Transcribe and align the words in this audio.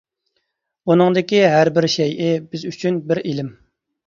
ئۇنىڭدىكى 0.89 1.41
ھەربىر 1.57 1.87
شەيئى 1.97 2.31
بىز 2.55 2.65
ئۈچۈن 2.71 2.99
بىر 3.13 3.23
ئېلىم. 3.25 3.53